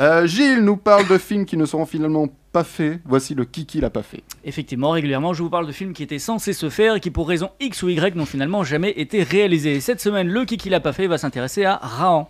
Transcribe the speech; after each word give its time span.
Euh, 0.00 0.26
Gilles 0.26 0.64
nous 0.64 0.76
parle 0.76 1.06
de 1.06 1.18
films 1.18 1.44
qui 1.46 1.56
ne 1.56 1.66
seront 1.66 1.86
finalement 1.86 2.26
pas 2.52 2.64
faits. 2.64 3.00
Voici 3.04 3.34
le 3.34 3.44
Kiki 3.44 3.80
l'a 3.80 3.90
pas 3.90 4.02
fait. 4.02 4.22
Effectivement, 4.44 4.90
régulièrement, 4.90 5.34
je 5.34 5.42
vous 5.42 5.50
parle 5.50 5.66
de 5.66 5.72
films 5.72 5.92
qui 5.92 6.02
étaient 6.02 6.18
censés 6.18 6.52
se 6.52 6.68
faire 6.68 6.96
et 6.96 7.00
qui, 7.00 7.10
pour 7.10 7.28
raison 7.28 7.50
X 7.60 7.82
ou 7.84 7.88
Y, 7.88 8.16
n'ont 8.16 8.26
finalement 8.26 8.64
jamais 8.64 8.90
été 8.90 9.22
réalisés. 9.22 9.80
Cette 9.80 10.00
semaine, 10.00 10.28
le 10.28 10.44
Kiki 10.44 10.68
l'a 10.68 10.80
pas 10.80 10.92
fait 10.92 11.06
va 11.06 11.18
s'intéresser 11.18 11.64
à 11.64 11.76
Rahan. 11.76 12.28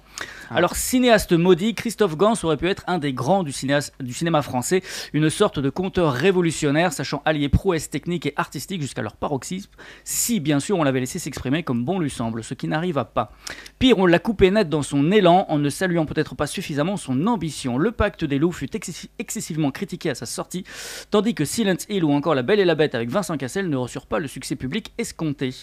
Ah. 0.50 0.56
Alors, 0.56 0.76
cinéaste 0.76 1.32
maudit, 1.32 1.74
Christophe 1.74 2.16
Gans 2.16 2.34
aurait 2.42 2.56
pu 2.56 2.68
être 2.68 2.84
un 2.86 2.98
des 2.98 3.12
grands 3.12 3.42
du, 3.42 3.52
cinéma 3.52 4.42
français, 4.42 4.82
une 5.12 5.30
sorte 5.30 5.58
de 5.58 5.70
conteur 5.70 6.12
révolutionnaire, 6.12 6.92
sachant 6.92 7.22
allier 7.24 7.48
prouesse 7.48 7.90
technique 7.90 8.26
et 8.26 8.34
artistique 8.36 8.82
jusqu'à 8.82 9.02
leur 9.02 9.16
paroxysme, 9.16 9.70
si 10.04 10.40
bien 10.40 10.60
sûr 10.60 10.78
on 10.78 10.84
l'avait 10.84 11.00
laissé 11.00 11.18
s'exprimer 11.18 11.62
comme 11.62 11.84
bon 11.84 11.98
lui 11.98 12.10
semble, 12.10 12.44
ce 12.44 12.54
qui 12.54 12.68
n'arriva 12.68 13.04
pas. 13.04 13.32
Pire, 13.78 13.98
on 13.98 14.06
l'a 14.06 14.18
coupé 14.18 14.50
net 14.50 14.68
dans 14.68 14.82
son 14.82 15.10
élan, 15.10 15.46
en 15.48 15.58
ne 15.58 15.70
saluant 15.70 16.06
peut-être 16.06 16.34
pas 16.34 16.46
suffisamment 16.46 16.96
son 16.96 17.26
ambition. 17.26 17.78
Le 17.78 17.90
Pacte 17.90 18.24
des 18.24 18.38
loups 18.38 18.52
fut 18.52 18.76
excessi- 18.76 19.08
excessivement 19.18 19.70
critiqué 19.70 20.10
à 20.10 20.14
sa 20.14 20.26
sortie, 20.26 20.64
tandis 21.10 21.34
que 21.34 21.44
Silent 21.44 21.76
Hill 21.88 22.04
ou 22.04 22.12
encore 22.12 22.34
La 22.34 22.42
Belle 22.42 22.60
et 22.60 22.64
la 22.64 22.74
Bête 22.74 22.94
avec 22.94 23.08
Vincent 23.08 23.36
Cassel 23.36 23.68
ne 23.68 23.76
reçurent 23.76 24.06
pas 24.06 24.18
le 24.18 24.28
succès 24.28 24.56
public 24.56 24.92
escompté. 24.98 25.54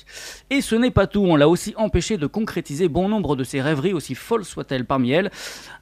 Et 0.49 0.62
ce 0.62 0.76
n'est 0.76 0.91
pas 0.91 1.08
tout, 1.08 1.22
on 1.22 1.36
l'a 1.36 1.48
aussi 1.48 1.73
empêché 1.77 2.18
de 2.18 2.27
concrétiser 2.27 2.88
bon 2.88 3.08
nombre 3.08 3.36
de 3.36 3.44
ses 3.44 3.62
rêveries, 3.62 3.94
aussi 3.94 4.16
folles 4.16 4.41
soient-elles 4.44 4.86
parmi 4.86 5.12
elles. 5.12 5.31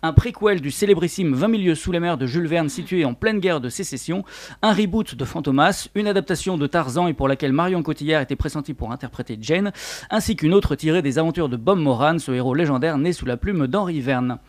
Un 0.02 0.14
préquel 0.14 0.62
du 0.62 0.72
célébrissime 0.72 1.34
20 1.34 1.48
milieux 1.48 1.76
sous 1.76 1.92
les 1.92 2.00
mers 2.00 2.18
de 2.18 2.26
Jules 2.26 2.48
Verne 2.48 2.70
situé 2.70 3.06
en 3.06 3.14
pleine 3.14 3.40
guerre 3.40 3.62
de 3.62 3.70
sécession, 3.70 4.24
un 4.62 4.74
reboot 4.74 5.16
de 5.16 5.26
Fantomas, 5.26 5.90
une 5.96 6.08
adaptation 6.08 6.58
de 6.58 6.68
Tarzan 6.68 7.08
et 7.08 7.14
pour 7.14 7.28
laquelle 7.28 7.54
Marion 7.54 7.84
Cotillard 7.84 8.22
était 8.22 8.36
pressentie 8.36 8.74
pour 8.74 8.92
interpréter 8.92 9.38
Jane, 9.42 9.72
ainsi 10.10 10.36
qu'une 10.36 10.54
autre 10.54 10.76
tirée 10.76 11.02
des 11.02 11.20
aventures 11.20 11.50
de 11.50 11.58
Bob 11.58 11.80
Moran, 11.80 12.20
ce 12.20 12.32
héros 12.32 12.56
légendaire 12.56 12.98
né 12.98 13.14
sous 13.14 13.26
la 13.26 13.38
plume 13.38 13.68
d'Henri 13.68 14.02
Verne. 14.02 14.40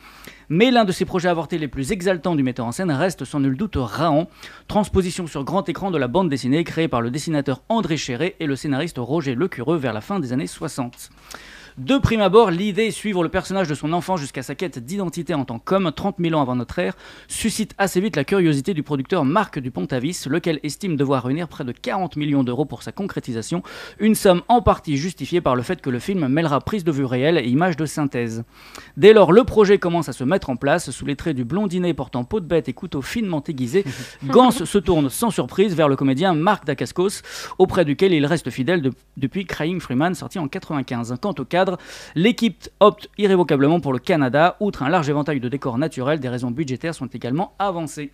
Mais 0.53 0.73
l'un 0.73 0.85
de 0.85 0.91
ses 0.91 1.05
projets 1.05 1.29
avortés 1.29 1.59
les 1.59 1.69
plus 1.69 1.93
exaltants 1.93 2.35
du 2.35 2.43
metteur 2.43 2.67
en 2.67 2.73
scène 2.73 2.91
reste 2.91 3.25
sans 3.25 3.39
nul 3.39 3.57
doute 3.57 3.77
Rahan, 3.77 4.29
transposition 4.67 5.29
sur 5.29 5.45
grand 5.45 5.69
écran 5.69 5.93
de 5.93 5.99
la 5.99 6.09
bande 6.09 6.29
dessinée 6.29 6.65
créée 6.65 6.89
par 6.89 7.03
le 7.03 7.13
dessinateur 7.13 7.63
André 7.69 7.97
Chéret 7.97 8.35
et 8.41 8.47
le 8.47 8.57
scénariste 8.57 8.99
Roger 8.99 9.37
Lecureux 9.37 9.77
vers 9.77 9.93
la 9.93 10.01
fin 10.01 10.19
des 10.19 10.33
années 10.33 10.49
60. 10.49 11.11
De 11.79 11.99
prime 11.99 12.21
abord, 12.21 12.51
l'idée 12.51 12.87
est 12.87 12.91
suivre 12.91 13.23
le 13.23 13.29
personnage 13.29 13.69
de 13.69 13.75
son 13.75 13.93
enfant 13.93 14.17
jusqu'à 14.17 14.43
sa 14.43 14.55
quête 14.55 14.79
d'identité 14.79 15.35
en 15.35 15.45
tant 15.45 15.59
qu'homme, 15.59 15.91
30 15.95 16.17
000 16.19 16.35
ans 16.35 16.43
avant 16.43 16.57
notre 16.57 16.79
ère, 16.79 16.95
suscite 17.29 17.75
assez 17.79 18.01
vite 18.01 18.17
la 18.17 18.25
curiosité 18.25 18.75
du 18.75 18.83
producteur 18.83 19.25
Marc 19.25 19.59
Dupont-Avis, 19.59 20.25
lequel 20.29 20.61
estime 20.63 20.97
devoir 20.97 21.25
réunir 21.25 21.49
près 21.49 21.65
de 21.65 21.73
40 21.73 22.17
millions 22.17 22.43
d'euros 22.45 22.65
pour 22.65 22.83
sa 22.83 22.93
concrétisation, 22.93 23.63
une 23.99 24.15
somme 24.15 24.43
en 24.49 24.63
partie 24.63 24.97
justifiée 24.97 25.41
par 25.41 25.57
le 25.57 25.63
fait 25.63 25.81
que 25.81 25.91
le 25.91 25.99
film 26.01 26.27
mêlera 26.29 26.61
prise 26.61 26.85
de 26.85 26.93
vue 26.93 27.05
réelle 27.05 27.39
et 27.39 27.49
images 27.49 27.77
de 27.77 27.87
synthèse. 27.87 28.45
Dès 28.97 29.13
lors, 29.13 29.33
le 29.33 29.45
projet 29.45 29.79
commence 29.79 30.09
à 30.09 30.13
se 30.13 30.25
mettre 30.25 30.51
en 30.51 30.57
place, 30.57 30.91
sous 30.91 31.07
les 31.07 31.17
traits 31.17 31.37
du 31.37 31.45
blondinet 31.45 31.95
portant 31.95 32.25
peau 32.25 32.41
de 32.41 32.47
bête 32.47 32.69
et 32.69 32.73
couteau 32.73 33.01
finement 33.03 33.43
aiguisé, 33.47 33.85
Gans 34.25 34.51
se 34.51 34.79
tourne 34.79 35.09
sans 35.09 35.31
surprise 35.31 35.75
vers 35.75 35.89
le 35.89 35.97
comédien 35.97 36.35
Marc 36.35 36.67
Dacascos, 36.67 37.23
auprès 37.59 37.85
duquel 37.85 38.13
il 38.13 38.27
reste 38.27 38.51
fidèle 38.51 38.83
de- 38.83 38.93
depuis 39.17 39.47
Crying 39.47 39.81
Freeman, 39.81 40.15
sorti 40.15 40.39
en 40.39 40.49
95. 40.49 41.15
Quant 41.21 41.35
au 41.39 41.45
cadre, 41.61 41.79
l'équipe 42.15 42.69
opte 42.81 43.09
irrévocablement 43.19 43.81
pour 43.81 43.93
le 43.93 43.99
Canada. 43.99 44.57
Outre 44.61 44.83
un 44.83 44.89
large 44.89 45.09
éventail 45.11 45.41
de 45.41 45.49
décors 45.49 45.77
naturels, 45.77 46.21
des 46.21 46.29
raisons 46.29 46.51
budgétaires 46.51 46.95
sont 46.95 47.07
également 47.07 47.53
avancées. 47.59 48.11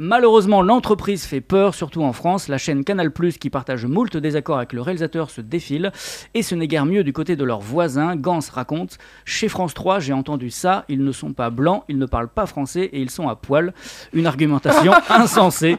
Malheureusement, 0.00 0.62
l'entreprise 0.62 1.24
fait 1.24 1.40
peur, 1.40 1.74
surtout 1.74 2.04
en 2.04 2.12
France. 2.12 2.46
La 2.46 2.56
chaîne 2.56 2.84
Canal+, 2.84 3.10
qui 3.40 3.50
partage 3.50 3.84
moult 3.84 4.16
désaccords 4.16 4.58
avec 4.58 4.72
le 4.72 4.80
réalisateur, 4.80 5.28
se 5.28 5.40
défile. 5.40 5.90
Et 6.34 6.44
ce 6.44 6.54
n'est 6.54 6.68
guère 6.68 6.86
mieux 6.86 7.02
du 7.02 7.12
côté 7.12 7.34
de 7.34 7.42
leurs 7.42 7.60
voisins. 7.60 8.14
Gans 8.14 8.38
raconte 8.52 8.96
Chez 9.24 9.48
France 9.48 9.74
3, 9.74 9.98
j'ai 9.98 10.12
entendu 10.12 10.50
ça. 10.50 10.84
Ils 10.88 11.02
ne 11.02 11.10
sont 11.10 11.32
pas 11.32 11.50
blancs, 11.50 11.82
ils 11.88 11.98
ne 11.98 12.06
parlent 12.06 12.28
pas 12.28 12.46
français 12.46 12.84
et 12.92 13.00
ils 13.00 13.10
sont 13.10 13.28
à 13.28 13.34
poil. 13.34 13.74
Une 14.12 14.28
argumentation 14.28 14.92
insensée. 15.10 15.78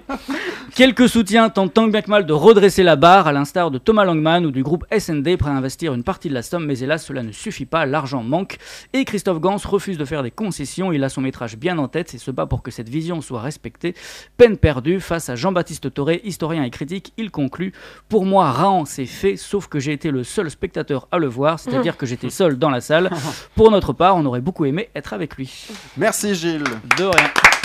Quelques 0.76 1.10
soutiens 1.10 1.50
tentent 1.50 1.74
tant 1.74 1.88
bien 1.88 2.02
que 2.02 2.10
mal 2.10 2.26
de 2.26 2.34
redresser 2.34 2.84
la 2.84 2.96
barre, 2.96 3.28
à 3.28 3.32
l'instar 3.32 3.72
de 3.72 3.78
Thomas 3.78 4.04
Langman 4.04 4.46
ou 4.46 4.52
du 4.52 4.64
groupe 4.64 4.86
SND, 4.98 5.38
prêt 5.38 5.50
à 5.50 5.54
investir 5.54 5.94
une 5.94 6.04
partie 6.04 6.30
de 6.30 6.34
la 6.34 6.42
somme, 6.42 6.66
mais 6.66 6.80
hélas, 6.80 7.06
cela 7.06 7.24
ne 7.24 7.32
suffit 7.32 7.66
pas, 7.66 7.86
l'argent 7.86 8.24
manque. 8.24 8.58
Et 8.94 9.06
Christophe 9.06 9.40
Gans 9.40 9.58
refuse 9.58 9.98
de 9.98 10.06
faire 10.06 10.24
des 10.24 10.32
concessions, 10.32 10.92
il 10.92 11.04
a 11.04 11.10
son 11.10 11.22
métrage 11.22 11.58
bien 11.58 11.78
en 11.78 11.88
tête 11.88 12.14
et 12.14 12.18
se 12.18 12.32
bat 12.32 12.46
pour 12.46 12.62
que 12.62 12.72
cette 12.72 12.90
vision 12.90 13.22
soit 13.22 13.42
respectée. 13.42 13.96
Peine 14.38 14.58
perdue 14.58 15.00
face 15.00 15.30
à 15.30 15.36
Jean-Baptiste 15.36 15.94
Toré, 15.94 16.22
historien 16.24 16.64
et 16.64 16.70
critique, 16.70 17.14
il 17.18 17.32
conclut 17.32 17.74
Pour 18.08 18.26
moi, 18.26 18.52
Rahan, 18.52 18.86
c'est 18.86 19.06
fait, 19.06 19.38
sauf 19.38 19.68
que 19.68 19.80
j'ai 19.80 19.94
été 19.94 20.12
le 20.12 20.24
seul 20.24 20.50
spectateur 20.50 21.08
à 21.12 21.18
le 21.18 21.28
voir, 21.28 21.60
c'est-à-dire 21.60 21.98
que 21.98 22.06
j'étais 22.06 22.30
seul 22.30 22.58
dans 22.58 22.70
la 22.70 22.82
salle. 22.82 23.10
Pour 23.56 23.72
notre 23.72 23.94
part, 23.94 24.16
on 24.16 24.26
aurait 24.26 24.42
beaucoup 24.42 24.66
aimé 24.66 24.90
être 24.96 25.14
avec 25.14 25.36
lui. 25.36 25.68
Merci 25.98 26.36
Gilles. 26.36 26.64
De 26.98 27.06
rien. 27.06 27.59